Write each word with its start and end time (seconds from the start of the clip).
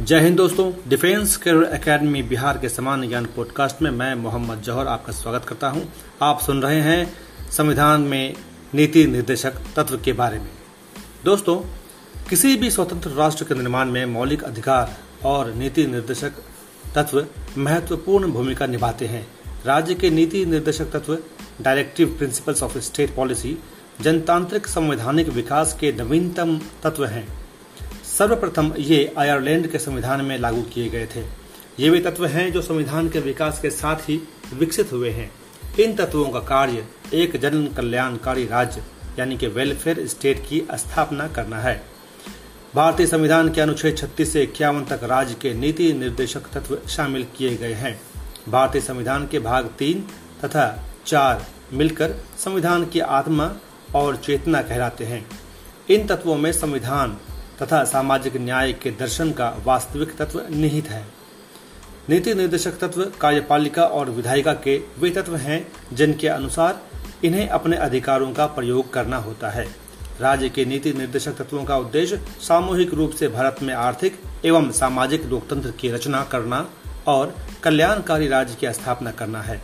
जय 0.00 0.20
हिंद 0.20 0.36
दोस्तों, 0.36 0.72
defence 0.88 1.36
career 1.36 1.64
academy 1.64 2.22
Bihar 2.22 2.58
के 2.58 2.68
समान 2.68 3.08
ज्ञान 3.08 3.26
पॉडकास्ट 3.26 3.82
में 3.82 3.90
मैं 3.90 4.14
मोहम्मद 4.14 4.58
जौहर 4.58 4.86
आपका 4.86 5.12
स्वागत 5.12 5.44
करता 5.44 5.68
हूँ। 5.68 5.92
आप 6.22 6.40
सुन 6.40 6.62
रहे 6.62 6.80
हैं 6.80 7.14
संविधान 7.50 8.00
में 8.00 8.34
नीति 8.74 9.06
निर्देशक 9.06 9.52
तत्व 9.76 9.98
के 9.98 10.12
बारे 10.12 10.38
में। 10.38 10.48
दोस्तों, 11.24 11.56
किसी 12.30 12.56
भी 12.56 12.70
स्वतंत्र 12.70 13.10
राष्ट्र 13.10 13.44
के 13.44 13.54
निर्माण 13.54 13.90
में 13.90 14.06
मौलिक 14.06 14.44
अधिकार 14.44 14.96
और 15.24 15.52
नीति 15.54 15.86
निर्देशक 15.86 16.32
तत्व 16.94 17.26
महत्वपूर्ण 17.58 18.32
भूमिका 18.32 18.66
निभाते 18.66 19.06
हैं। 19.06 19.28
राज्य 19.66 19.94
के 19.94 20.10
नीति 20.10 20.46
निर्देशक 20.46 20.84
तत्व 20.84 21.18
directive 21.62 22.14
principles 22.18 22.62
of 22.62 22.78
state 22.78 23.14
policy 23.14 23.58
जनतांत्रिक 24.00 24.66
संवैधानिक 24.66 25.28
विकास 25.28 25.76
के 25.80 25.92
नवीनतम 25.92 26.60
तत्व 26.82 27.04
हैं। 27.04 27.39
सर्वप्रथम 28.20 28.74
ये 28.78 29.14
आयरलैंड 29.18 29.66
के 29.66 29.78
संविधान 29.78 30.20
में 30.20 30.38
लागू 30.38 30.62
किए 30.62 30.88
गए 30.88 31.06
थे। 31.06 31.20
ये 31.80 31.90
वे 31.90 32.00
तत्व 32.00 32.26
हैं 32.26 32.52
जो 32.52 32.62
संविधान 32.62 33.08
के 33.08 33.20
विकास 33.20 33.60
के 33.60 33.70
साथ 33.70 33.96
ही 33.96 34.28
विकसित 34.54 34.92
हुए 34.92 35.10
हैं। 35.10 35.32
इन 35.80 35.94
तत्वों 35.94 36.28
का 36.28 36.40
कार्य 36.40 36.86
एक 37.14 37.36
जन 37.36 37.66
कल्याणकारी 37.66 38.46
राज्य, 38.46 38.82
यानी 39.18 39.36
कि 39.36 39.46
वेलफेयर 39.46 40.06
स्टेट 40.06 40.42
की 40.48 40.68
स्थापना 40.74 41.28
करना 41.28 41.60
है। 41.60 41.82
भारतीय 42.74 43.06
संविधान 43.06 43.48
के 43.48 43.60
अनुच्छेद 43.60 43.96
36 43.96 44.32
से 44.32 44.42
इक्यावन 44.42 44.84
तक 44.84 45.00
राज्य 45.02 45.34
के 45.34 45.54
नीति 45.54 45.92
निर्देशक 45.92 46.42
तत्व 46.52 46.78
शामिल 46.88 47.26
किए 47.36 47.56
गए 47.56 47.72
हैं। 47.72 48.00
भारतीय 48.48 48.80
संविधान 48.80 49.26
के 49.26 49.38
भाग 49.38 49.70
तीन 49.78 50.00
तथा 50.44 50.84
चार 51.06 51.46
मिलकर 51.72 52.14
संविधान 52.38 52.84
की 52.84 53.00
आत्मा 53.00 53.56
और 53.94 54.16
चेतना 54.16 54.62
कहलाते 54.62 55.04
हैं। 55.04 55.26
इन 55.90 56.06
तत्वों 56.06 56.36
में 56.36 56.52
संविधान 56.52 57.16
तथा 57.62 57.82
सामाजिक 57.84 58.36
न्याय 58.36 58.72
के 58.72 58.90
दर्शन 58.90 59.30
का 59.30 59.48
वास्तविक 59.64 60.16
तत्व 60.16 60.42
निहित 60.50 60.88
है। 60.88 61.04
नीति 62.08 62.34
निर्देशक 62.34 62.78
तत्व, 62.78 63.04
कार्यपालिका 63.20 63.84
और 63.84 64.10
विधायिका 64.10 64.52
के 64.54 64.76
वे 64.98 65.10
तत्व 65.10 65.36
हैं 65.36 65.66
जिनके 65.92 66.28
अनुसार 66.28 66.80
इन्हें 67.24 67.48
अपने 67.48 67.76
अधिकारों 67.76 68.32
का 68.32 68.46
प्रयोग 68.46 68.92
करना 68.92 69.16
होता 69.16 69.50
है। 69.50 69.66
राज्य 70.20 70.48
के 70.48 70.64
नीति 70.64 70.92
निर्देशक 70.92 71.36
तत्वों 71.36 71.64
का 71.64 71.76
उद्देश्य 71.76 72.20
सामूहिक 72.40 72.94
रूप 72.94 73.10
से 73.10 73.28
भारत 73.28 73.56
में 73.62 73.74
आर्थिक 73.74 74.18
एवं 74.44 74.70
सामाजिक 74.70 75.24
लोकतंत्र 75.26 75.70
की 75.70 75.90
रचना 75.90 76.22
करना 76.24 76.68
और 77.06 77.34
कल्याणकारी 77.62 78.28
राज्य 78.28 78.56
की 78.60 78.72
स्थापना 78.72 79.10
करना 79.10 79.42
है। 79.42 79.60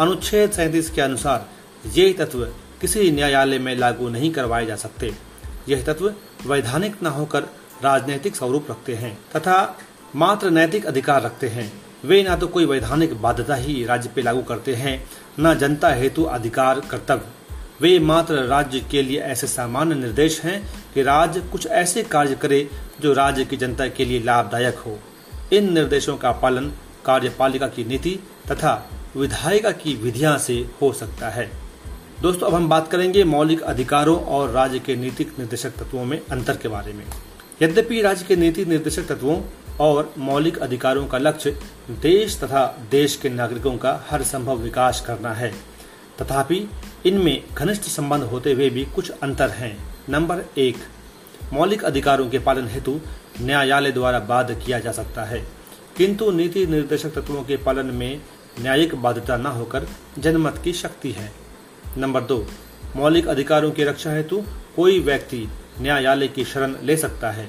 अनुच्छेद 0.00 0.50
सैंतीस 0.50 0.90
के 0.90 1.00
अनुसार 1.00 1.48
ये 1.94 2.12
तत्व 2.12 2.44
किसी 2.80 3.10
न्यायालय 3.10 3.58
में 3.58 3.74
लागू 3.76 4.08
नहीं 4.08 4.30
करवाए 4.30 4.66
जा 4.66 4.76
सकते। 4.76 5.12
यह 5.68 5.82
तत्व 5.82 6.12
वैधानिक 6.46 7.02
न 7.02 7.06
होकर 7.06 7.42
राजनैतिक 7.84 8.36
स्वरूप 8.36 8.70
रखते 8.70 8.94
हैं, 8.94 9.18
तथा 9.36 9.78
मात्र 10.16 10.50
नैतिक 10.50 10.86
अधिकार 10.86 11.22
रखते 11.22 11.48
हैं। 11.48 11.72
वे 12.04 12.22
न 12.22 12.36
तो 12.36 12.46
कोई 12.46 12.66
वैधानिक 12.66 13.14
बाध्यता 13.22 13.54
ही 13.54 13.84
राज्य 13.84 14.10
पे 14.14 14.22
लागू 14.22 14.42
करते 14.42 14.74
हैं, 14.74 15.04
न 15.40 15.54
जनता 15.54 15.88
हेतु 15.88 16.22
अधिकार 16.22 16.80
कर्तव्य। 16.80 17.56
वे 17.80 17.98
मात्र 17.98 18.34
राज्य 18.34 18.80
के 18.80 19.02
लिए 19.02 19.20
ऐसे 19.20 19.46
सामान्य 19.46 19.94
निर्देश 19.94 20.40
हैं 20.40 20.62
कि 20.94 21.02
राज्य 21.02 21.40
कुछ 21.42 21.66
ऐसे 21.66 22.02
कार्य 22.02 22.34
करे 22.34 22.68
जो 23.00 23.12
राज्य 23.12 23.44
की 23.44 23.56
जनता 23.56 23.86
के 23.88 24.04
लिए 24.04 24.20
लाभदायक 24.20 24.78
हो। 24.78 24.98
इन 25.52 25.72
निर्देशों 25.72 26.16
का 26.16 26.32
पालन 26.32 26.72
कार्यपालिका 27.04 27.66
की 27.66 27.84
नीति 27.84 28.18
तथा 28.50 28.90
विधायिका 29.16 29.70
की 29.70 29.94
विधियाँ 29.94 30.38
से 30.38 30.54
हो 30.82 30.92
सकता 30.92 31.28
है। 31.28 31.50
दोस्तों, 32.22 32.46
अब 32.46 32.54
हम 32.54 32.68
बात 32.68 32.88
करेंगे 32.90 33.24
मौलिक 33.24 33.60
अधिकारों 33.60 34.20
और 34.20 34.50
राज्य 34.50 34.78
के 34.78 34.96
नीतिक 34.96 35.38
निर्देशक 35.38 35.70
तत्वों 35.70 36.04
में 36.04 36.20
अंतर 36.30 36.56
के 36.56 36.68
बारे 36.68 36.92
में। 36.92 37.04
यद्यपि 37.62 38.00
राज्य 38.02 38.24
के 38.24 38.36
नीति 38.36 38.64
निर्देशक 38.64 39.02
तत्वों 39.02 39.40
और 39.80 40.12
मौलिक 40.18 40.58
अधिकारों 40.58 41.06
का 41.06 41.18
लक्ष्य 41.18 41.50
देश 41.90 42.40
तथा 42.40 42.64
देश 42.90 43.16
के 43.16 43.28
नागरिकों 43.28 43.76
का 43.76 44.06
हर 44.10 44.22
संभव 44.22 44.56
विकास 44.56 45.04
करना 45.06 45.32
है, 45.32 45.52
तथापि 46.20 46.70
इनमें 47.06 47.44
घनिष्ठ 47.54 47.82
संबंध 47.82 48.22
होते 48.22 48.52
हुए 48.52 48.70
भी 48.70 48.84
कुछ 48.84 49.10
अंतर 49.10 49.50
हैं। 49.50 49.76
नंबर 50.08 50.42
एक, 50.58 50.76
मौलिक 51.52 51.84
अधिकारों 51.84 52.28
के 52.30 52.38
पालन 52.38 52.68
हेतु 52.68 53.00
न्यायालय 53.40 53.92
द्वारा 53.92 54.18
बाध्य 54.18 54.54
किया 54.54 54.78
जा 54.78 54.92
सकता 54.92 55.24
है। 55.24 55.46
किंतु 55.96 56.30
नीति 56.30 56.66
निर्देशक 56.66 57.10
तत्वों 57.10 57.42
के 57.42 57.56
पालन 57.56 57.86
में 57.86 58.20
न्यायिक 58.60 58.94
बाध्यता 58.94 59.36
न 59.36 59.46
होकर 59.46 59.88
जनमत 60.18 60.60
की 60.64 60.72
शक्ति 60.72 61.12
है। 61.12 61.47
नंबर 61.96 62.20
दो, 62.20 62.46
मौलिक 62.96 63.26
अधिकारों 63.26 63.70
की 63.70 63.84
रक्षा 63.84 64.12
हेतु 64.12 64.42
कोई 64.76 64.98
व्यक्ति 65.00 65.48
न्यायालय 65.80 66.28
की 66.28 66.44
शरण 66.44 66.74
ले 66.82 66.96
सकता 66.96 67.30
है, 67.30 67.48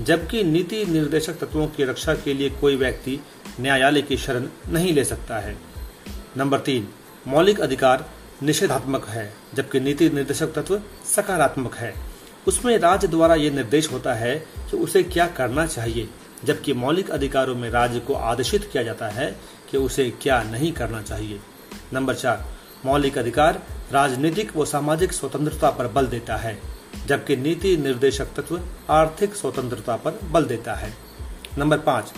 जबकि 0.00 0.42
नीति 0.44 0.84
निर्देशक 0.84 1.38
तत्वों 1.38 1.66
की 1.66 1.84
रक्षा 1.84 2.14
के 2.14 2.34
लिए 2.34 2.50
कोई 2.50 2.76
व्यक्ति 2.76 3.18
न्यायालय 3.60 4.02
की 4.02 4.16
शरण 4.16 4.46
नहीं 4.68 4.92
ले 4.92 5.04
सकता 5.04 5.38
है। 5.38 5.56
नंबर 6.36 6.58
तीन, 6.58 6.88
मौलिक 7.28 7.60
अधिकार 7.60 8.08
निषेधात्मक 8.42 9.06
है, 9.08 9.32
जबकि 9.54 9.80
नीति 9.80 10.10
निर्देशक 10.10 10.52
तत्व 10.54 10.80
सकारात्मक 11.06 11.74
है। 11.74 11.94
उसमें 12.48 12.78
राज्य 12.78 13.08
द्वारा 13.08 13.34
ये 13.34 13.50
निर्देश 13.50 13.92
होता 13.92 14.14
है 14.14 14.38
कि 14.70 14.76
उसे 14.76 15.02
क्या 15.02 15.26
करना 15.26 15.66
चाहिए, 15.66 16.08
जबकि 16.44 16.72
मौलिक 16.72 17.10
अधिकारों 17.10 17.54
में 17.54 17.70
राज्य 17.70 18.00
को 18.00 18.14
आदेशित 18.14 18.68
किया 18.72 18.82
जाता 18.82 19.08
है 19.08 19.36
कि 19.70 19.78
उसे 19.78 20.10
क्या 20.22 20.42
नहीं 20.42 20.72
करना 20.72 21.02
चाहिए। 21.02 21.40
नंबर 21.92 22.14
चार 22.14 22.44
मौलिक 22.86 23.18
अधिकार, 23.18 23.62
राजनीतिक 23.92 24.56
व 24.56 24.64
सामाजिक 24.64 25.12
स्वतंत्रता 25.12 25.70
पर 25.70 25.86
बल 25.86 26.06
देता 26.06 26.36
है, 26.36 26.58
जबकि 27.06 27.36
नीति 27.36 27.76
निर्देशक 27.76 28.24
तत्व 28.24 28.60
आर्थिक 28.90 29.34
स्वतंत्रता 29.34 29.96
पर 29.96 30.20
बल 30.30 30.44
देता 30.44 30.74
है। 30.74 30.94
नंबर 31.58 31.78
पाँच, 31.78 32.12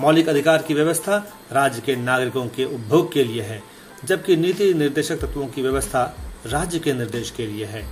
मौलिक 0.00 0.28
अधिकार 0.28 0.62
की 0.62 0.74
व्यवस्था 0.74 1.32
राज्य 1.52 1.80
के 1.80 1.96
नागरिकों 1.96 2.46
के 2.46 2.64
उपभोग 2.64 3.12
के 3.12 3.24
लिए 3.24 3.42
है, 3.42 3.62
जबकि 4.04 4.36
नीति 4.36 4.74
निर्देशक 4.74 5.16
तत्वों 5.16 5.46
की 5.46 5.62
व्यवस्था 5.62 6.16
राज्य 6.46 6.78
के 6.78 6.92
निर्देश 6.92 7.30
के 7.30 7.46
लिए 7.46 7.64
है। 7.64 7.86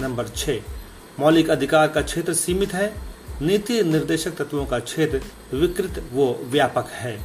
नंबर 0.00 0.28
छह 0.28 0.56
मौलिक 1.20 1.50
अधिकार 1.50 1.88
का 1.88 2.02
क्षेत्र 2.02 2.34
सीमित 2.34 2.74
है, 2.74 2.94
नीति 3.42 3.82
निर्देशक 3.82 4.30
तत्वों 4.30 4.66
का 4.66 4.78
क्षेत्र 4.78 5.22
विकृत 5.56 6.04
व 6.12 6.36
व्यापक 6.42 6.86
है। 6.88 7.20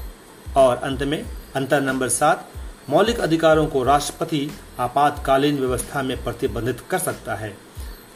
और 0.57 0.78
अंत 0.78 1.03
में, 1.03 1.25
अंतर 1.56 1.81
नंबर 1.81 2.09
सात 2.09 2.51
मौलिक 2.89 3.19
अधिकारों 3.19 3.67
को 3.67 3.83
राष्ट्रपति 3.83 4.51
आपातकालीन 4.79 5.59
व्यवस्था 5.59 6.01
में 6.01 6.23
प्रतिबंधित 6.23 6.79
कर 6.89 7.00
सकता 7.00 7.35
है, 7.35 7.57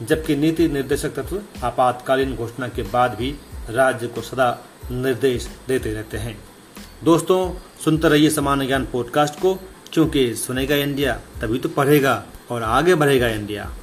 जबकि 0.01 0.35
नीति 0.35 0.67
निर्देशक 0.67 1.09
तत्व 1.09 1.41
आपातकालीन 1.63 2.35
घोषणा 2.35 2.67
के 2.67 2.81
बाद 2.81 3.15
भी 3.15 3.35
राज्य 3.69 4.07
को 4.07 4.21
सदा 4.21 4.65
निर्देश 4.91 5.49
देते 5.67 5.93
रहते 5.93 6.17
हैं। 6.17 6.43
दोस्तों, 7.03 7.53
सुनते 7.83 8.09
रहिए 8.09 8.29
समान 8.29 8.67
ज्ञान 8.67 8.85
पॉडकास्ट 8.85 9.39
को। 9.39 9.59
क्योंकि 9.93 10.35
सुनेगा 10.35 10.75
इंडिया, 10.75 11.19
तभी 11.41 11.59
तो 11.59 11.69
पढ़ेगा 11.69 12.23
और 12.51 12.63
आगे 12.63 12.95
बढ़ेगा 12.95 13.27
इंडिया। 13.27 13.73